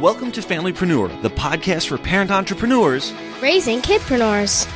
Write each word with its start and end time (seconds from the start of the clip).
Welcome 0.00 0.32
to 0.32 0.40
Familypreneur, 0.40 1.20
the 1.20 1.28
podcast 1.28 1.88
for 1.88 1.98
parent 1.98 2.30
entrepreneurs 2.30 3.12
raising 3.42 3.82
kidpreneurs. 3.82 4.66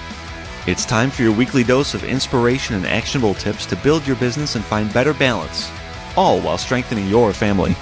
It's 0.68 0.84
time 0.84 1.10
for 1.10 1.22
your 1.22 1.32
weekly 1.32 1.64
dose 1.64 1.94
of 1.94 2.04
inspiration 2.04 2.76
and 2.76 2.84
actionable 2.84 3.32
tips 3.32 3.64
to 3.66 3.76
build 3.76 4.06
your 4.06 4.16
business 4.16 4.54
and 4.54 4.62
find 4.62 4.92
better 4.92 5.14
balance, 5.14 5.70
all 6.14 6.42
while 6.42 6.58
strengthening 6.58 7.08
your 7.08 7.32
family. 7.32 7.74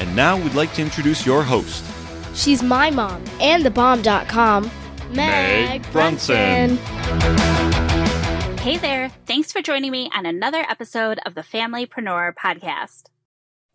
And 0.00 0.16
now 0.16 0.36
we'd 0.36 0.54
like 0.54 0.74
to 0.74 0.82
introduce 0.82 1.24
your 1.24 1.44
host. 1.44 1.84
She's 2.34 2.60
my 2.60 2.90
mom 2.90 3.22
and 3.40 3.64
thebomb.com, 3.64 4.64
Meg, 5.10 5.82
Meg 5.82 5.92
Brunson. 5.92 6.76
Hey 8.58 8.78
there. 8.78 9.10
Thanks 9.26 9.52
for 9.52 9.62
joining 9.62 9.92
me 9.92 10.10
on 10.12 10.26
another 10.26 10.66
episode 10.68 11.20
of 11.24 11.36
the 11.36 11.42
Familypreneur 11.42 12.34
podcast. 12.34 13.13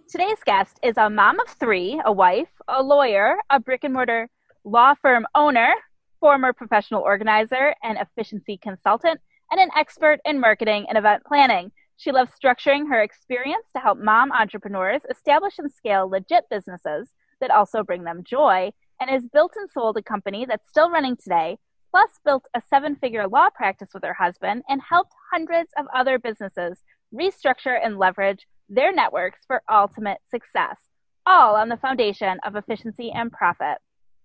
Today's 0.09 0.39
guest 0.43 0.79
is 0.81 0.97
a 0.97 1.07
mom 1.07 1.39
of 1.39 1.49
three, 1.59 2.01
a 2.03 2.11
wife, 2.11 2.49
a 2.67 2.81
lawyer, 2.81 3.35
a 3.51 3.59
brick 3.59 3.83
and 3.83 3.93
mortar 3.93 4.27
law 4.63 4.95
firm 4.99 5.27
owner, 5.35 5.71
former 6.19 6.51
professional 6.51 7.03
organizer 7.03 7.75
and 7.83 7.95
efficiency 7.99 8.57
consultant, 8.57 9.19
and 9.51 9.61
an 9.61 9.69
expert 9.77 10.19
in 10.25 10.39
marketing 10.39 10.87
and 10.89 10.97
event 10.97 11.21
planning. 11.27 11.71
She 11.97 12.11
loves 12.11 12.31
structuring 12.43 12.89
her 12.89 13.03
experience 13.03 13.67
to 13.75 13.81
help 13.83 13.99
mom 13.99 14.31
entrepreneurs 14.31 15.03
establish 15.11 15.59
and 15.59 15.71
scale 15.71 16.09
legit 16.09 16.45
businesses 16.49 17.09
that 17.39 17.51
also 17.51 17.83
bring 17.83 18.03
them 18.03 18.23
joy, 18.23 18.71
and 18.99 19.11
has 19.11 19.27
built 19.31 19.53
and 19.57 19.69
sold 19.69 19.95
a 19.97 20.01
company 20.01 20.43
that's 20.43 20.67
still 20.67 20.89
running 20.89 21.17
today, 21.17 21.59
plus 21.91 22.09
built 22.25 22.47
a 22.55 22.63
seven 22.67 22.95
figure 22.95 23.27
law 23.27 23.49
practice 23.53 23.89
with 23.93 24.03
her 24.03 24.15
husband 24.15 24.63
and 24.67 24.81
helped 24.89 25.13
hundreds 25.31 25.69
of 25.77 25.85
other 25.93 26.17
businesses 26.17 26.81
restructure 27.13 27.77
and 27.79 27.99
leverage 27.99 28.47
their 28.69 28.93
networks 28.93 29.39
for 29.47 29.63
ultimate 29.69 30.19
success, 30.29 30.77
all 31.25 31.55
on 31.55 31.69
the 31.69 31.77
foundation 31.77 32.39
of 32.45 32.55
efficiency 32.55 33.11
and 33.11 33.31
profit. 33.31 33.77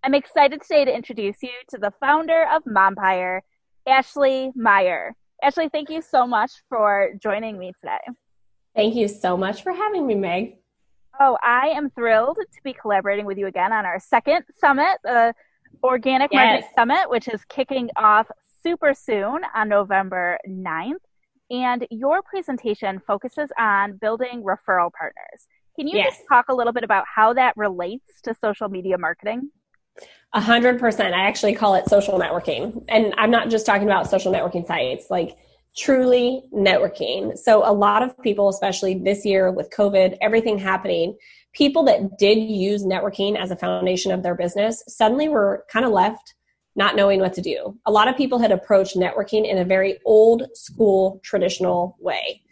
I'm 0.02 0.14
excited 0.14 0.60
today 0.60 0.84
to 0.84 0.94
introduce 0.94 1.42
you 1.42 1.50
to 1.70 1.78
the 1.78 1.92
founder 1.98 2.46
of 2.52 2.62
Mompire, 2.66 3.42
Ashley 3.88 4.52
Meyer. 4.54 5.14
Ashley, 5.42 5.68
thank 5.70 5.88
you 5.88 6.02
so 6.02 6.26
much 6.26 6.52
for 6.68 7.10
joining 7.22 7.58
me 7.58 7.72
today. 7.80 7.98
Thank 8.76 8.94
you 8.94 9.08
so 9.08 9.36
much 9.36 9.62
for 9.62 9.72
having 9.72 10.06
me, 10.06 10.14
Meg. 10.14 10.58
Oh, 11.20 11.38
I 11.42 11.68
am 11.68 11.90
thrilled 11.90 12.36
to 12.36 12.62
be 12.62 12.72
collaborating 12.72 13.24
with 13.24 13.38
you 13.38 13.46
again 13.46 13.72
on 13.72 13.86
our 13.86 14.00
second 14.00 14.44
summit, 14.58 14.98
the 15.04 15.32
Organic 15.82 16.32
yes. 16.32 16.38
Marketing 16.38 16.70
Summit, 16.76 17.10
which 17.10 17.28
is 17.28 17.44
kicking 17.48 17.88
off 17.96 18.30
super 18.62 18.94
soon 18.94 19.40
on 19.54 19.68
November 19.68 20.38
9th 20.48 20.94
and 21.62 21.86
your 21.90 22.22
presentation 22.22 23.00
focuses 23.06 23.48
on 23.58 23.96
building 23.96 24.42
referral 24.42 24.90
partners. 24.92 25.46
Can 25.76 25.86
you 25.86 25.98
yes. 25.98 26.16
just 26.16 26.28
talk 26.28 26.46
a 26.48 26.54
little 26.54 26.72
bit 26.72 26.84
about 26.84 27.04
how 27.12 27.32
that 27.34 27.56
relates 27.56 28.20
to 28.22 28.34
social 28.40 28.68
media 28.68 28.98
marketing? 28.98 29.50
A 30.32 30.40
hundred 30.40 30.80
percent. 30.80 31.14
I 31.14 31.26
actually 31.26 31.54
call 31.54 31.76
it 31.76 31.88
social 31.88 32.18
networking. 32.18 32.84
And 32.88 33.14
I'm 33.16 33.30
not 33.30 33.50
just 33.50 33.66
talking 33.66 33.86
about 33.86 34.10
social 34.10 34.32
networking 34.32 34.66
sites, 34.66 35.06
like 35.10 35.36
truly 35.76 36.42
networking. 36.52 37.38
So 37.38 37.68
a 37.68 37.72
lot 37.72 38.02
of 38.02 38.20
people, 38.20 38.48
especially 38.48 38.94
this 38.98 39.24
year 39.24 39.52
with 39.52 39.70
COVID, 39.70 40.16
everything 40.20 40.58
happening, 40.58 41.16
people 41.52 41.84
that 41.84 42.18
did 42.18 42.38
use 42.38 42.84
networking 42.84 43.38
as 43.40 43.50
a 43.52 43.56
foundation 43.56 44.10
of 44.10 44.22
their 44.22 44.34
business 44.34 44.82
suddenly 44.88 45.28
were 45.28 45.64
kind 45.70 45.84
of 45.84 45.92
left 45.92 46.34
not 46.76 46.96
knowing 46.96 47.20
what 47.20 47.32
to 47.34 47.40
do. 47.40 47.78
A 47.86 47.92
lot 47.92 48.08
of 48.08 48.16
people 48.16 48.38
had 48.38 48.52
approached 48.52 48.96
networking 48.96 49.48
in 49.48 49.58
a 49.58 49.64
very 49.64 49.98
old 50.04 50.44
school, 50.54 51.20
traditional 51.22 51.96
way. 52.00 52.42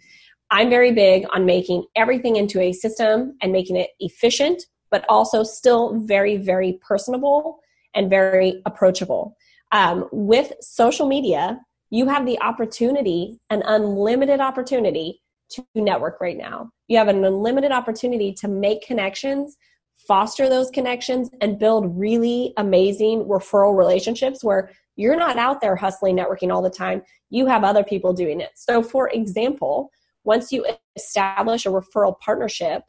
I'm 0.50 0.69
very 0.69 0.93
big 0.93 1.25
on 1.33 1.47
making 1.47 1.84
everything 1.97 2.37
into 2.37 2.60
a 2.60 2.72
system 2.72 3.37
and 3.41 3.53
making 3.53 3.77
it 3.77 3.91
efficient, 4.00 4.62
but 4.91 5.05
also 5.09 5.43
still 5.43 5.99
very, 6.00 6.37
very 6.37 6.78
personable 6.87 7.60
and 7.94 8.10
very 8.10 8.60
approachable. 8.66 9.34
Um, 9.72 10.09
with 10.12 10.53
social 10.60 11.06
media, 11.09 11.59
you 11.91 12.06
have 12.06 12.27
the 12.27 12.41
opportunity, 12.41 13.41
an 13.50 13.62
unlimited 13.65 14.41
opportunity 14.41 15.22
to 15.50 15.65
network 15.75 16.21
right 16.21 16.37
now. 16.37 16.71
You 16.89 16.99
have 16.99 17.09
an 17.09 17.25
unlimited 17.25 17.72
opportunity 17.72 18.33
to 18.34 18.49
make 18.49 18.83
connections 18.83 19.56
foster 20.06 20.48
those 20.48 20.70
connections 20.70 21.30
and 21.40 21.58
build 21.58 21.98
really 21.98 22.52
amazing 22.56 23.24
referral 23.24 23.76
relationships 23.76 24.42
where 24.42 24.70
you're 24.96 25.16
not 25.16 25.38
out 25.38 25.60
there 25.60 25.76
hustling 25.76 26.16
networking 26.16 26.52
all 26.52 26.62
the 26.62 26.70
time. 26.70 27.02
You 27.30 27.46
have 27.46 27.64
other 27.64 27.84
people 27.84 28.12
doing 28.12 28.41
it. 28.41 28.50
So 28.54 28.82
for 28.82 29.08
example 29.10 29.91
once 30.24 30.52
you 30.52 30.64
establish 30.96 31.66
a 31.66 31.70
referral 31.70 32.18
partnership 32.20 32.84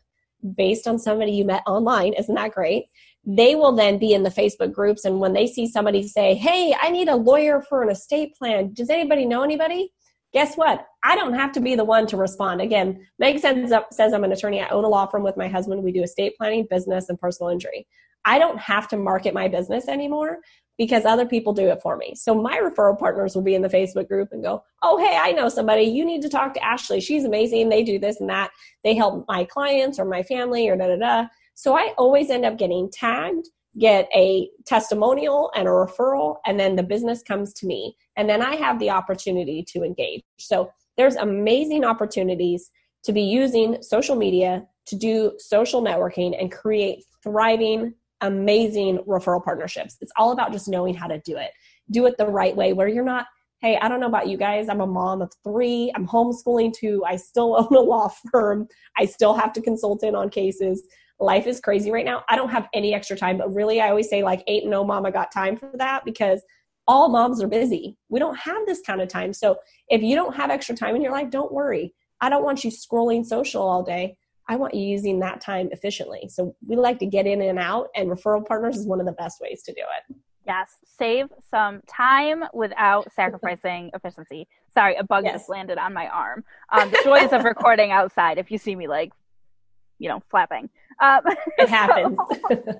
based 0.55 0.87
on 0.87 0.99
somebody 0.99 1.31
you 1.31 1.45
met 1.45 1.63
online 1.65 2.13
isn't 2.13 2.35
that 2.35 2.51
great? 2.51 2.85
They 3.25 3.55
will 3.55 3.73
then 3.73 3.97
be 3.97 4.13
in 4.13 4.23
the 4.23 4.29
facebook 4.29 4.73
groups 4.73 5.05
and 5.05 5.19
when 5.19 5.33
they 5.33 5.47
see 5.47 5.67
somebody 5.67 6.05
say 6.07 6.35
hey 6.35 6.75
i 6.81 6.89
need 6.89 7.07
a 7.07 7.15
lawyer 7.15 7.61
for 7.61 7.81
an 7.81 7.89
estate 7.89 8.35
plan. 8.35 8.73
Does 8.73 8.89
anybody 8.89 9.25
know 9.25 9.43
anybody 9.43 9.91
guess 10.33 10.55
what? 10.55 10.87
I 11.03 11.15
don't 11.15 11.33
have 11.33 11.51
to 11.53 11.61
be 11.61 11.75
the 11.75 11.85
one 11.85 12.07
to 12.07 12.17
respond. 12.17 12.61
Again, 12.61 13.05
Meg 13.19 13.39
says, 13.39 13.73
says 13.91 14.13
I'm 14.13 14.23
an 14.23 14.31
attorney. 14.31 14.61
I 14.61 14.69
own 14.69 14.83
a 14.83 14.89
law 14.89 15.05
firm 15.05 15.23
with 15.23 15.37
my 15.37 15.47
husband. 15.47 15.83
We 15.83 15.91
do 15.91 16.03
estate 16.03 16.35
planning, 16.37 16.67
business, 16.69 17.09
and 17.09 17.19
personal 17.19 17.51
injury. 17.51 17.87
I 18.25 18.39
don't 18.39 18.57
have 18.57 18.87
to 18.89 18.97
market 18.97 19.33
my 19.33 19.47
business 19.47 19.87
anymore 19.87 20.39
because 20.77 21.05
other 21.05 21.25
people 21.25 21.53
do 21.53 21.69
it 21.69 21.81
for 21.81 21.97
me. 21.97 22.15
So 22.15 22.33
my 22.33 22.57
referral 22.57 22.97
partners 22.97 23.35
will 23.35 23.43
be 23.43 23.53
in 23.53 23.61
the 23.61 23.69
Facebook 23.69 24.07
group 24.07 24.29
and 24.31 24.43
go, 24.43 24.63
Oh, 24.81 24.97
hey, 24.97 25.17
I 25.21 25.31
know 25.31 25.49
somebody. 25.49 25.83
You 25.83 26.03
need 26.03 26.21
to 26.23 26.29
talk 26.29 26.53
to 26.55 26.63
Ashley. 26.63 26.99
She's 26.99 27.25
amazing. 27.25 27.69
They 27.69 27.83
do 27.83 27.99
this 27.99 28.19
and 28.19 28.29
that. 28.29 28.51
They 28.83 28.95
help 28.95 29.25
my 29.27 29.43
clients 29.45 29.99
or 29.99 30.05
my 30.05 30.23
family 30.23 30.67
or 30.69 30.75
da 30.75 30.87
da 30.87 30.95
da. 30.95 31.27
So 31.53 31.77
I 31.77 31.93
always 31.97 32.29
end 32.29 32.45
up 32.45 32.57
getting 32.57 32.89
tagged 32.91 33.47
get 33.79 34.07
a 34.15 34.49
testimonial 34.65 35.51
and 35.55 35.67
a 35.67 35.71
referral, 35.71 36.37
and 36.45 36.59
then 36.59 36.75
the 36.75 36.83
business 36.83 37.23
comes 37.23 37.53
to 37.53 37.65
me. 37.65 37.95
And 38.15 38.29
then 38.29 38.41
I 38.41 38.55
have 38.55 38.79
the 38.79 38.89
opportunity 38.89 39.65
to 39.69 39.83
engage. 39.83 40.21
So 40.39 40.71
there's 40.97 41.15
amazing 41.15 41.83
opportunities 41.83 42.69
to 43.05 43.11
be 43.11 43.21
using 43.21 43.81
social 43.81 44.15
media 44.15 44.65
to 44.87 44.95
do 44.95 45.33
social 45.39 45.81
networking 45.81 46.39
and 46.39 46.51
create 46.51 47.03
thriving, 47.23 47.93
amazing 48.21 48.99
referral 49.07 49.43
partnerships. 49.43 49.97
It's 50.01 50.11
all 50.17 50.31
about 50.31 50.51
just 50.51 50.67
knowing 50.67 50.93
how 50.93 51.07
to 51.07 51.19
do 51.25 51.37
it. 51.37 51.51
Do 51.91 52.05
it 52.05 52.17
the 52.17 52.27
right 52.27 52.55
way 52.55 52.73
where 52.73 52.87
you're 52.87 53.03
not 53.03 53.25
hey, 53.63 53.77
I 53.77 53.87
don't 53.87 54.01
know 54.01 54.07
about 54.07 54.27
you 54.27 54.35
guys. 54.35 54.67
I'm 54.67 54.81
a 54.81 54.85
mom 54.85 55.21
of 55.21 55.31
three. 55.41 55.89
I'm 55.95 56.05
homeschooling 56.05 56.73
too. 56.73 57.01
I 57.07 57.15
still 57.15 57.55
own 57.71 57.73
a 57.73 57.79
law 57.79 58.11
firm. 58.29 58.67
I 58.97 59.05
still 59.05 59.33
have 59.33 59.53
to 59.53 59.61
consult 59.61 60.03
in 60.03 60.15
on 60.15 60.29
cases 60.29 60.83
life 61.19 61.47
is 61.47 61.59
crazy 61.59 61.91
right 61.91 62.05
now. 62.05 62.23
I 62.29 62.35
don't 62.35 62.49
have 62.49 62.67
any 62.73 62.93
extra 62.93 63.15
time, 63.15 63.37
but 63.37 63.53
really, 63.53 63.81
I 63.81 63.89
always 63.89 64.09
say, 64.09 64.23
like, 64.23 64.43
ain't 64.47 64.67
no 64.67 64.83
mom, 64.83 65.05
I 65.05 65.11
got 65.11 65.31
time 65.31 65.57
for 65.57 65.71
that 65.75 66.05
because 66.05 66.41
all 66.87 67.09
moms 67.09 67.41
are 67.41 67.47
busy. 67.47 67.97
We 68.09 68.19
don't 68.19 68.37
have 68.37 68.65
this 68.65 68.81
kind 68.85 69.01
of 69.01 69.07
time. 69.07 69.33
So 69.33 69.57
if 69.87 70.01
you 70.01 70.15
don't 70.15 70.35
have 70.35 70.49
extra 70.49 70.75
time 70.75 70.95
in 70.95 71.01
your 71.01 71.13
life, 71.13 71.29
don't 71.29 71.51
worry. 71.51 71.93
I 72.19 72.29
don't 72.29 72.43
want 72.43 72.63
you 72.63 72.71
scrolling 72.71 73.25
social 73.25 73.61
all 73.61 73.83
day. 73.83 74.17
I 74.47 74.57
want 74.57 74.73
you 74.73 74.81
using 74.81 75.19
that 75.19 75.39
time 75.39 75.69
efficiently. 75.71 76.29
So 76.29 76.55
we 76.67 76.75
like 76.75 76.99
to 76.99 77.05
get 77.05 77.25
in 77.25 77.41
and 77.41 77.59
out, 77.59 77.87
and 77.95 78.09
referral 78.09 78.45
partners 78.45 78.75
is 78.75 78.85
one 78.85 78.99
of 78.99 79.05
the 79.05 79.13
best 79.13 79.39
ways 79.41 79.63
to 79.63 79.73
do 79.73 79.81
it. 79.81 80.15
Yes, 80.45 80.75
save 80.83 81.29
some 81.49 81.81
time 81.87 82.43
without 82.53 83.11
sacrificing 83.13 83.91
efficiency. 83.93 84.47
Sorry, 84.73 84.95
a 84.95 85.03
bug 85.03 85.23
yes. 85.23 85.35
just 85.35 85.49
landed 85.49 85.77
on 85.77 85.93
my 85.93 86.07
arm. 86.07 86.43
Um, 86.69 86.89
the 86.91 86.99
joys 87.03 87.31
of 87.31 87.45
recording 87.45 87.91
outside. 87.91 88.37
If 88.37 88.51
you 88.51 88.57
see 88.57 88.75
me 88.75 88.87
like, 88.87 89.13
you 89.99 90.09
know, 90.09 90.21
flapping. 90.29 90.69
Um, 91.01 91.21
it 91.57 91.69
happens. 91.69 92.17
So, 92.49 92.79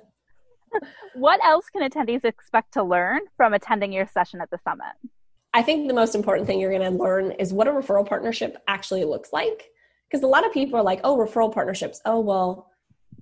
what 1.14 1.44
else 1.44 1.66
can 1.70 1.88
attendees 1.88 2.24
expect 2.24 2.72
to 2.74 2.82
learn 2.82 3.20
from 3.36 3.54
attending 3.54 3.92
your 3.92 4.06
session 4.06 4.40
at 4.40 4.50
the 4.50 4.58
summit? 4.64 4.92
I 5.52 5.62
think 5.62 5.86
the 5.86 5.94
most 5.94 6.14
important 6.14 6.46
thing 6.46 6.58
you're 6.58 6.76
going 6.76 6.92
to 6.92 6.98
learn 6.98 7.30
is 7.32 7.52
what 7.52 7.68
a 7.68 7.70
referral 7.70 8.06
partnership 8.06 8.56
actually 8.66 9.04
looks 9.04 9.32
like. 9.32 9.70
Because 10.10 10.22
a 10.24 10.28
lot 10.28 10.44
of 10.46 10.52
people 10.52 10.78
are 10.78 10.82
like, 10.82 11.00
"Oh, 11.02 11.16
referral 11.16 11.52
partnerships. 11.52 12.00
Oh, 12.04 12.20
well, 12.20 12.70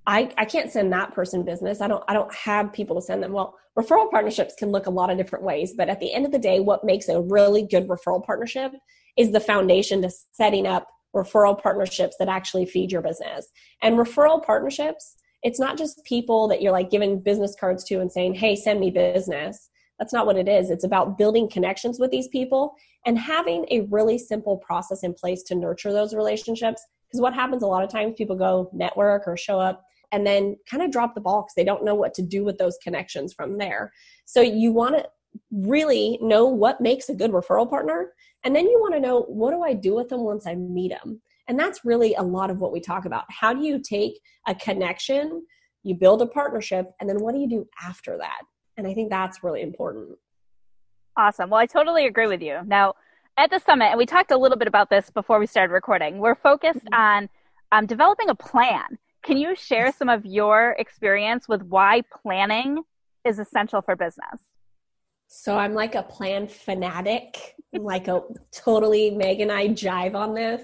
I, 0.07 0.33
I 0.37 0.45
can't 0.45 0.71
send 0.71 0.93
that 0.93 1.15
person 1.15 1.45
business. 1.45 1.81
I 1.81 1.89
don't 1.89 2.03
I 2.09 2.13
don't 2.13 2.33
have 2.35 2.73
people 2.73 2.97
to 2.97 3.03
send 3.03 3.23
them. 3.23 3.33
Well, 3.33 3.57
referral 3.79 4.11
partnerships 4.11 4.55
can 4.59 4.71
look 4.71 4.87
a 4.87 4.91
lot 4.91 5.11
of 5.11 5.17
different 5.17 5.45
ways, 5.45 5.75
but 5.77 5.89
at 5.89 6.01
the 6.01 6.13
end 6.13 6.27
of 6.27 6.33
the 6.33 6.39
day, 6.39 6.61
what 6.61 6.85
makes 6.85 7.09
a 7.09 7.21
really 7.21 7.63
good 7.63 7.89
referral 7.89 8.25
partnership 8.25 8.73
is 9.17 9.31
the 9.31 9.41
foundation 9.41 10.03
to 10.03 10.11
setting 10.33 10.67
up 10.67 10.89
referral 11.15 11.61
partnerships 11.61 12.17
that 12.19 12.29
actually 12.29 12.67
feed 12.67 12.91
your 12.91 13.03
business. 13.03 13.49
And 13.83 13.97
referral 13.97 14.45
partnerships 14.45 15.17
it's 15.43 15.59
not 15.59 15.77
just 15.77 16.05
people 16.05 16.49
that 16.49 16.63
you're 16.63 16.73
like 16.73 16.91
giving 16.91 17.21
business 17.21 17.55
cards 17.59 17.85
to 17.85 18.01
and 18.01 18.11
saying, 18.11 18.35
hey, 18.35 18.55
send 18.55 18.81
me 18.81 18.91
business. 18.91 19.71
That's 19.99 20.13
not 20.13 20.27
what 20.27 20.37
it 20.37 20.49
is. 20.49 20.71
It's 20.71 20.85
about 20.85 21.19
building 21.19 21.51
connections 21.51 21.99
with 21.99 22.11
these 22.11 22.29
people 22.29 22.75
and 23.07 23.19
having 23.19 23.67
a 23.71 23.83
really 23.91 24.19
simple 24.19 24.57
process 24.59 25.03
in 25.03 25.15
place 25.15 25.43
to 25.45 25.55
nurture 25.55 25.93
those 25.93 26.15
relationships. 26.15 26.83
Because 27.09 27.21
what 27.21 27.35
happens 27.35 27.63
a 27.63 27.67
lot 27.67 27.85
of 27.85 27.91
times, 27.91 28.15
people 28.17 28.37
go 28.37 28.71
network 28.73 29.25
or 29.27 29.37
show 29.37 29.61
up 29.61 29.85
and 30.13 30.27
then 30.27 30.57
kind 30.71 30.83
of 30.83 30.91
drop 30.91 31.15
the 31.15 31.21
ball 31.21 31.43
because 31.43 31.55
they 31.57 31.65
don't 31.65 31.85
know 31.85 31.95
what 31.95 32.15
to 32.15 32.23
do 32.23 32.45
with 32.45 32.59
those 32.59 32.79
connections 32.83 33.33
from 33.33 33.59
there. 33.59 33.93
So 34.25 34.41
you 34.41 34.73
want 34.73 34.97
to 34.97 35.07
really 35.51 36.19
know 36.21 36.47
what 36.47 36.81
makes 36.81 37.09
a 37.09 37.15
good 37.15 37.33
referral 37.33 37.69
partner. 37.69 38.13
And 38.45 38.55
then 38.55 38.67
you 38.67 38.81
want 38.81 38.95
to 38.95 39.01
know 39.01 39.23
what 39.23 39.53
do 39.53 39.63
I 39.63 39.75
do 39.75 39.95
with 39.95 40.09
them 40.09 40.21
once 40.21 40.47
I 40.47 40.55
meet 40.55 40.91
them? 40.91 41.21
And 41.49 41.59
that's 41.59 41.85
really 41.85 42.15
a 42.15 42.23
lot 42.23 42.51
of 42.51 42.61
what 42.61 42.73
we 42.73 42.81
talk 42.81 43.05
about. 43.05 43.25
How 43.29 43.53
do 43.53 43.65
you 43.65 43.81
take 43.81 44.21
a 44.47 44.55
connection, 44.55 45.45
you 45.83 45.95
build 45.95 46.23
a 46.23 46.27
partnership, 46.27 46.91
and 47.01 47.09
then 47.09 47.21
what 47.21 47.35
do 47.35 47.41
you 47.41 47.49
do 47.49 47.69
after 47.83 48.17
that? 48.19 48.43
And 48.77 48.87
I 48.87 48.95
think 48.95 49.11
that's 49.11 49.43
really 49.43 49.63
important. 49.63 50.17
Awesome. 51.17 51.51
Well, 51.51 51.61
I 51.61 51.67
totally 51.67 52.07
agree 52.07 52.27
with 52.27 52.41
you. 52.41 52.61
Now, 52.65 52.95
at 53.37 53.51
the 53.51 53.59
summit, 53.59 53.87
and 53.87 53.99
we 53.99 54.07
talked 54.07 54.31
a 54.31 54.37
little 54.37 54.59
bit 54.59 54.69
about 54.69 54.91
this 54.91 55.11
before 55.11 55.39
we 55.39 55.47
started 55.47 55.73
recording, 55.73 56.19
we're 56.19 56.35
focused 56.35 56.85
mm-hmm. 56.85 56.95
on 56.95 57.29
um, 57.71 57.87
developing 57.87 58.29
a 58.29 58.35
plan. 58.35 58.99
Can 59.23 59.37
you 59.37 59.55
share 59.55 59.93
some 59.93 60.09
of 60.09 60.25
your 60.25 60.75
experience 60.79 61.49
with 61.49 61.63
why 61.63 62.03
planning 62.23 62.83
is 63.25 63.39
essential 63.39 63.83
for 63.83 63.97
business? 63.97 64.41
So 65.35 65.57
I'm 65.57 65.73
like 65.73 65.95
a 65.95 66.03
plan 66.03 66.47
fanatic, 66.47 67.55
like 67.73 68.07
a 68.07 68.21
totally 68.53 69.11
Meg 69.11 69.41
and 69.41 69.51
I 69.51 69.69
jive 69.69 70.15
on 70.15 70.35
this, 70.35 70.61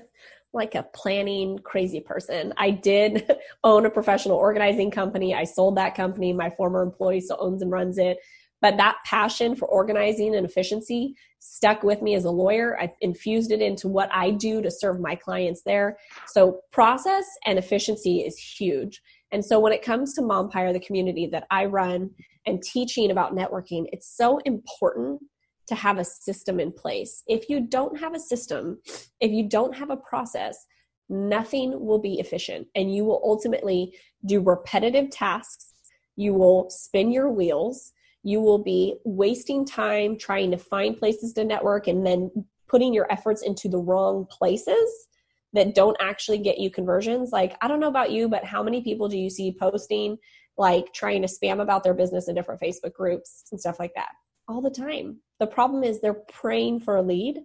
like 0.53 0.75
a 0.75 0.83
planning 0.95 1.59
crazy 1.61 2.01
person. 2.01 2.53
I 2.59 2.73
did 2.73 3.31
own 3.65 3.87
a 3.87 3.91
professional 3.91 4.37
organizing 4.37 4.91
company. 4.91 5.35
I 5.35 5.45
sold 5.45 5.79
that 5.79 5.95
company. 5.95 6.35
My 6.35 6.51
former 6.51 6.83
employee 6.83 7.23
still 7.23 7.39
owns 7.41 7.63
and 7.63 7.71
runs 7.71 7.97
it. 7.97 8.19
But 8.61 8.77
that 8.77 8.99
passion 9.07 9.57
for 9.57 9.67
organizing 9.69 10.35
and 10.35 10.45
efficiency 10.45 11.15
stuck 11.39 11.83
with 11.83 12.03
me 12.03 12.15
as 12.15 12.27
a 12.27 12.31
lawyer. 12.31 12.79
I 12.79 12.93
infused 13.01 13.53
it 13.53 13.63
into 13.63 13.89
what 13.89 14.11
I 14.13 14.33
do 14.33 14.61
to 14.61 14.71
serve 14.71 15.01
my 15.01 15.15
clients 15.15 15.63
there. 15.63 15.97
So, 16.27 16.61
process 16.73 17.25
and 17.47 17.59
efficiency 17.59 18.21
is 18.21 18.37
huge. 18.37 19.01
And 19.33 19.45
so, 19.45 19.61
when 19.61 19.73
it 19.73 19.83
comes 19.83 20.15
to 20.15 20.23
Mompire, 20.23 20.73
the 20.73 20.81
community 20.81 21.27
that 21.33 21.47
I 21.51 21.67
run 21.67 22.11
and 22.47 22.63
teaching 22.63 23.11
about 23.11 23.35
networking, 23.35 23.87
it's 23.93 24.17
so 24.17 24.39
important 24.45 25.21
to 25.67 25.75
have 25.75 25.99
a 25.99 26.05
system 26.05 26.61
in 26.61 26.73
place. 26.73 27.23
If 27.27 27.51
you 27.51 27.61
don't 27.61 27.99
have 27.99 28.15
a 28.15 28.21
system, 28.21 28.81
if 29.21 29.31
you 29.31 29.49
don't 29.49 29.77
have 29.77 29.91
a 29.91 29.97
process, 29.97 30.65
nothing 31.11 31.79
will 31.85 31.99
be 31.99 32.15
efficient 32.21 32.67
and 32.75 32.95
you 32.95 33.05
will 33.05 33.21
ultimately 33.23 33.95
do 34.25 34.41
repetitive 34.41 35.11
tasks. 35.11 35.75
You 36.17 36.33
will 36.33 36.71
spin 36.71 37.11
your 37.11 37.31
wheels 37.31 37.93
you 38.23 38.41
will 38.41 38.59
be 38.59 38.97
wasting 39.05 39.65
time 39.65 40.19
trying 40.19 40.51
to 40.51 40.59
find 40.59 40.97
places 40.97 41.33
to 41.35 41.45
network 41.45 41.87
and 41.87 42.05
then 42.05 42.31
putting 42.69 42.93
your 42.93 43.11
efforts 43.11 43.43
into 43.43 43.69
the 43.69 43.79
wrong 43.79 44.27
places 44.31 45.08
that 45.53 45.75
don't 45.75 45.97
actually 46.01 46.39
get 46.39 46.59
you 46.59 46.71
conversions. 46.71 47.33
Like, 47.33 47.57
I 47.61 47.69
don't 47.69 47.81
know 47.81 47.89
about 47.89 48.11
you, 48.11 48.29
but 48.29 48.45
how 48.45 48.63
many 48.63 48.83
people 48.83 49.09
do 49.09 49.17
you 49.17 49.31
see 49.31 49.57
posting, 49.59 50.19
like 50.57 50.93
trying 50.93 51.23
to 51.23 51.29
spam 51.29 51.61
about 51.61 51.85
their 51.85 51.95
business 51.95 52.29
in 52.29 52.35
different 52.35 52.61
Facebook 52.61 52.93
groups 52.93 53.45
and 53.51 53.61
stuff 53.61 53.79
like 53.79 53.95
that? 53.95 54.11
All 54.47 54.61
the 54.61 54.71
time. 54.71 55.19
The 55.41 55.47
problem 55.47 55.85
is 55.85 56.01
they're 56.01 56.23
praying 56.33 56.81
for 56.81 56.97
a 56.97 57.03
lead, 57.03 57.41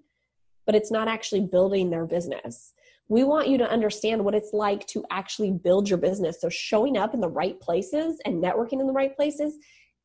but 0.66 0.76
it's 0.76 0.92
not 0.92 1.08
actually 1.08 1.42
building 1.42 1.90
their 1.90 2.06
business. 2.06 2.74
We 3.10 3.24
want 3.24 3.50
you 3.50 3.58
to 3.58 3.70
understand 3.70 4.24
what 4.24 4.36
it's 4.36 4.54
like 4.54 4.88
to 4.88 5.06
actually 5.12 5.52
build 5.52 5.90
your 5.90 5.98
business. 5.98 6.40
So, 6.40 6.50
showing 6.50 6.98
up 6.98 7.14
in 7.14 7.20
the 7.20 7.30
right 7.30 7.60
places 7.60 8.20
and 8.26 8.42
networking 8.42 8.80
in 8.80 8.88
the 8.88 8.94
right 8.94 9.16
places 9.16 9.58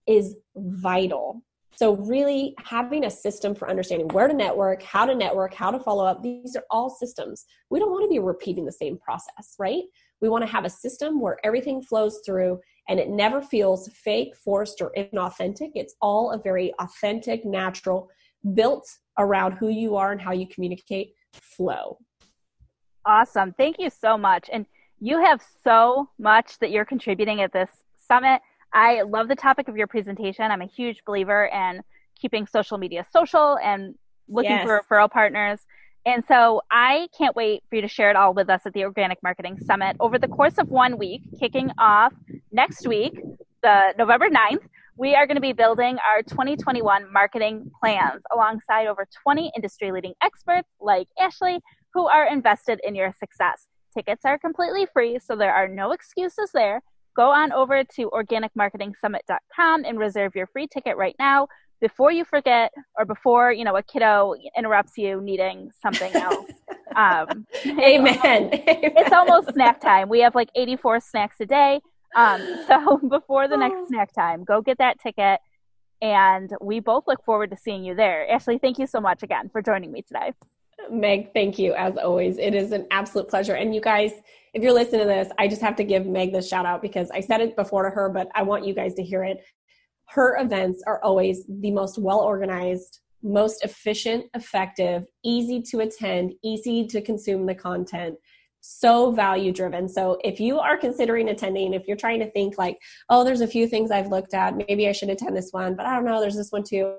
is 0.06 0.34
vital. 0.56 1.42
So, 1.76 1.94
really 1.96 2.54
having 2.64 3.04
a 3.04 3.10
system 3.10 3.54
for 3.54 3.70
understanding 3.70 4.08
where 4.08 4.26
to 4.26 4.34
network, 4.34 4.82
how 4.82 5.06
to 5.06 5.14
network, 5.14 5.54
how 5.54 5.70
to 5.70 5.78
follow 5.78 6.04
up, 6.04 6.22
these 6.22 6.56
are 6.56 6.64
all 6.70 6.90
systems. 6.90 7.44
We 7.70 7.78
don't 7.78 7.90
want 7.90 8.04
to 8.04 8.08
be 8.08 8.18
repeating 8.18 8.64
the 8.64 8.72
same 8.72 8.98
process, 8.98 9.54
right? 9.58 9.84
We 10.20 10.28
want 10.28 10.44
to 10.44 10.50
have 10.50 10.64
a 10.64 10.70
system 10.70 11.20
where 11.20 11.38
everything 11.44 11.82
flows 11.82 12.20
through 12.26 12.58
and 12.88 12.98
it 12.98 13.10
never 13.10 13.40
feels 13.40 13.88
fake, 13.88 14.34
forced, 14.36 14.80
or 14.80 14.92
inauthentic. 14.96 15.70
It's 15.74 15.94
all 16.00 16.32
a 16.32 16.38
very 16.38 16.72
authentic, 16.80 17.44
natural, 17.44 18.08
built 18.54 18.88
around 19.18 19.52
who 19.52 19.68
you 19.68 19.96
are 19.96 20.12
and 20.12 20.20
how 20.20 20.32
you 20.32 20.46
communicate 20.48 21.12
flow. 21.32 21.98
Awesome. 23.04 23.52
Thank 23.52 23.76
you 23.78 23.90
so 23.90 24.18
much. 24.18 24.48
And 24.52 24.66
you 25.00 25.22
have 25.22 25.42
so 25.62 26.10
much 26.18 26.58
that 26.58 26.70
you're 26.70 26.84
contributing 26.84 27.40
at 27.42 27.52
this 27.52 27.70
summit. 27.96 28.40
I 28.72 29.02
love 29.02 29.28
the 29.28 29.36
topic 29.36 29.68
of 29.68 29.76
your 29.76 29.86
presentation. 29.86 30.50
I'm 30.50 30.62
a 30.62 30.66
huge 30.66 31.02
believer 31.06 31.46
in 31.46 31.82
keeping 32.20 32.46
social 32.46 32.78
media 32.78 33.06
social 33.12 33.58
and 33.62 33.94
looking 34.28 34.50
yes. 34.50 34.64
for 34.64 34.82
referral 34.82 35.10
partners. 35.10 35.60
And 36.06 36.24
so 36.26 36.62
I 36.70 37.08
can't 37.16 37.34
wait 37.36 37.64
for 37.68 37.76
you 37.76 37.82
to 37.82 37.88
share 37.88 38.10
it 38.10 38.16
all 38.16 38.32
with 38.32 38.48
us 38.48 38.62
at 38.64 38.72
the 38.72 38.84
Organic 38.84 39.22
Marketing 39.22 39.58
Summit 39.58 39.96
over 40.00 40.18
the 40.18 40.28
course 40.28 40.58
of 40.58 40.68
one 40.68 40.96
week, 40.96 41.22
kicking 41.38 41.70
off 41.78 42.14
next 42.50 42.86
week, 42.86 43.20
the 43.62 43.94
November 43.98 44.28
9th. 44.28 44.62
We 44.96 45.14
are 45.14 45.26
going 45.26 45.36
to 45.36 45.40
be 45.40 45.52
building 45.52 45.98
our 45.98 46.22
2021 46.22 47.12
marketing 47.12 47.70
plans 47.80 48.22
alongside 48.32 48.86
over 48.86 49.06
20 49.22 49.52
industry 49.54 49.92
leading 49.92 50.14
experts 50.22 50.68
like 50.80 51.08
Ashley 51.20 51.60
who 51.94 52.06
are 52.06 52.26
invested 52.26 52.80
in 52.82 52.94
your 52.94 53.12
success. 53.18 53.66
Tickets 53.94 54.24
are 54.24 54.38
completely 54.38 54.86
free, 54.92 55.18
so 55.18 55.36
there 55.36 55.54
are 55.54 55.68
no 55.68 55.92
excuses 55.92 56.50
there 56.52 56.82
go 57.18 57.32
on 57.32 57.50
over 57.52 57.82
to 57.82 58.08
organicmarketingsummit.com 58.10 59.84
and 59.84 59.98
reserve 59.98 60.36
your 60.36 60.46
free 60.46 60.68
ticket 60.68 60.96
right 60.96 61.16
now 61.18 61.48
before 61.80 62.12
you 62.12 62.24
forget 62.24 62.72
or 62.96 63.04
before 63.04 63.50
you 63.52 63.64
know 63.64 63.76
a 63.76 63.82
kiddo 63.82 64.34
interrupts 64.56 64.96
you 64.96 65.20
needing 65.20 65.70
something 65.82 66.14
else. 66.14 66.46
Um, 66.96 67.46
Amen. 67.66 68.48
it's 68.50 69.12
almost 69.12 69.52
snack 69.52 69.78
time. 69.80 70.08
We 70.08 70.20
have 70.20 70.34
like 70.34 70.48
84 70.56 70.98
snacks 71.00 71.36
a 71.38 71.46
day. 71.46 71.80
Um, 72.16 72.40
so 72.66 72.96
before 73.08 73.46
the 73.46 73.56
next 73.56 73.88
snack 73.88 74.12
time 74.12 74.42
go 74.42 74.62
get 74.62 74.78
that 74.78 74.98
ticket 74.98 75.38
and 76.00 76.50
we 76.60 76.80
both 76.80 77.04
look 77.06 77.22
forward 77.24 77.50
to 77.50 77.56
seeing 77.56 77.84
you 77.84 77.94
there. 77.94 78.28
Ashley 78.28 78.58
thank 78.58 78.78
you 78.78 78.86
so 78.88 79.00
much 79.00 79.22
again 79.22 79.48
for 79.50 79.62
joining 79.62 79.92
me 79.92 80.02
today 80.02 80.32
meg 80.90 81.32
thank 81.32 81.58
you 81.58 81.74
as 81.74 81.96
always 81.96 82.38
it 82.38 82.54
is 82.54 82.72
an 82.72 82.86
absolute 82.90 83.28
pleasure 83.28 83.54
and 83.54 83.74
you 83.74 83.80
guys 83.80 84.12
if 84.54 84.62
you're 84.62 84.72
listening 84.72 85.02
to 85.02 85.06
this, 85.06 85.30
I 85.38 85.46
just 85.46 85.62
have 85.62 85.76
to 85.76 85.84
give 85.84 86.06
Meg 86.06 86.32
this 86.32 86.48
shout 86.48 86.66
out 86.66 86.82
because 86.82 87.10
I 87.10 87.20
said 87.20 87.40
it 87.40 87.56
before 87.56 87.84
to 87.84 87.90
her, 87.90 88.08
but 88.08 88.28
I 88.34 88.42
want 88.42 88.66
you 88.66 88.74
guys 88.74 88.94
to 88.94 89.02
hear 89.02 89.22
it. 89.22 89.44
Her 90.06 90.38
events 90.40 90.82
are 90.86 91.02
always 91.04 91.44
the 91.48 91.70
most 91.70 91.98
well 91.98 92.20
organized, 92.20 93.00
most 93.22 93.64
efficient, 93.64 94.24
effective, 94.34 95.04
easy 95.24 95.62
to 95.70 95.80
attend, 95.80 96.32
easy 96.42 96.86
to 96.86 97.02
consume 97.02 97.44
the 97.44 97.54
content, 97.54 98.16
so 98.60 99.12
value 99.12 99.52
driven. 99.52 99.88
So 99.88 100.18
if 100.24 100.40
you 100.40 100.58
are 100.58 100.78
considering 100.78 101.28
attending, 101.28 101.74
if 101.74 101.86
you're 101.86 101.96
trying 101.96 102.20
to 102.20 102.30
think 102.30 102.56
like, 102.56 102.78
oh, 103.10 103.24
there's 103.24 103.42
a 103.42 103.46
few 103.46 103.66
things 103.66 103.90
I've 103.90 104.08
looked 104.08 104.34
at, 104.34 104.56
maybe 104.56 104.88
I 104.88 104.92
should 104.92 105.10
attend 105.10 105.36
this 105.36 105.52
one, 105.52 105.76
but 105.76 105.86
I 105.86 105.94
don't 105.94 106.04
know, 106.04 106.20
there's 106.20 106.36
this 106.36 106.52
one 106.52 106.64
too. 106.64 106.94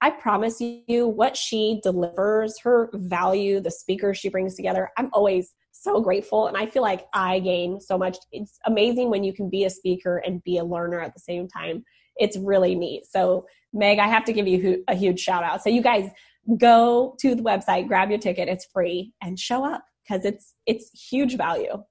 I 0.00 0.10
promise 0.10 0.60
you, 0.60 1.08
what 1.08 1.36
she 1.36 1.80
delivers, 1.82 2.58
her 2.60 2.90
value, 2.94 3.60
the 3.60 3.70
speakers 3.70 4.18
she 4.18 4.28
brings 4.28 4.54
together, 4.54 4.90
I'm 4.96 5.10
always 5.12 5.54
so 5.72 6.00
grateful 6.00 6.46
and 6.46 6.56
I 6.56 6.66
feel 6.66 6.82
like 6.82 7.06
I 7.14 7.38
gain 7.40 7.80
so 7.80 7.98
much. 7.98 8.16
It's 8.32 8.58
amazing 8.66 9.10
when 9.10 9.24
you 9.24 9.32
can 9.32 9.48
be 9.48 9.64
a 9.64 9.70
speaker 9.70 10.18
and 10.18 10.42
be 10.42 10.58
a 10.58 10.64
learner 10.64 11.00
at 11.00 11.14
the 11.14 11.20
same 11.20 11.48
time. 11.48 11.84
It's 12.16 12.36
really 12.36 12.74
neat. 12.74 13.06
So, 13.06 13.46
Meg, 13.72 13.98
I 13.98 14.08
have 14.08 14.24
to 14.24 14.32
give 14.32 14.46
you 14.46 14.84
a 14.88 14.94
huge 14.94 15.20
shout 15.20 15.44
out. 15.44 15.62
So, 15.62 15.70
you 15.70 15.82
guys 15.82 16.10
go 16.58 17.14
to 17.20 17.34
the 17.34 17.42
website, 17.42 17.86
grab 17.86 18.10
your 18.10 18.18
ticket, 18.18 18.48
it's 18.48 18.66
free, 18.72 19.12
and 19.22 19.38
show 19.38 19.64
up 19.64 19.84
because 20.08 20.24
it's 20.24 20.54
it's 20.66 20.90
huge 21.10 21.36
value. 21.36 21.82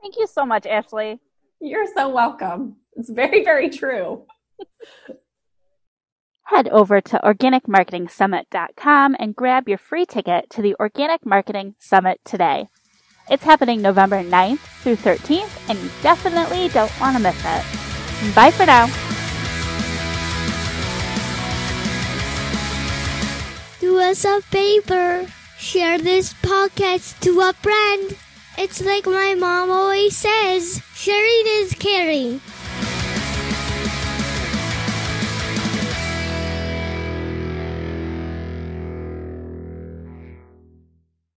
Thank 0.00 0.16
you 0.16 0.26
so 0.26 0.46
much, 0.46 0.66
Ashley. 0.66 1.18
You're 1.60 1.92
so 1.94 2.08
welcome. 2.08 2.76
It's 2.94 3.10
very, 3.10 3.44
very 3.44 3.68
true. 3.68 4.24
Head 6.48 6.68
over 6.70 7.02
to 7.02 7.20
organicmarketingsummit.com 7.22 9.16
and 9.18 9.36
grab 9.36 9.68
your 9.68 9.76
free 9.76 10.06
ticket 10.06 10.48
to 10.48 10.62
the 10.62 10.74
Organic 10.80 11.26
Marketing 11.26 11.74
Summit 11.78 12.22
today. 12.24 12.68
It's 13.30 13.44
happening 13.44 13.82
November 13.82 14.24
9th 14.24 14.60
through 14.80 14.96
13th, 14.96 15.68
and 15.68 15.78
you 15.78 15.90
definitely 16.00 16.68
don't 16.68 16.90
want 16.98 17.18
to 17.18 17.22
miss 17.22 17.36
it. 17.40 18.34
Bye 18.34 18.50
for 18.50 18.64
now. 18.64 18.86
Do 23.78 23.98
us 24.00 24.24
a 24.24 24.40
favor. 24.40 25.26
Share 25.58 25.98
this 25.98 26.32
podcast 26.32 27.20
to 27.20 27.40
a 27.40 27.52
friend. 27.52 28.16
It's 28.56 28.80
like 28.82 29.04
my 29.04 29.34
mom 29.34 29.70
always 29.70 30.16
says 30.16 30.80
sharing 30.94 31.44
is 31.46 31.74
caring. 31.74 32.40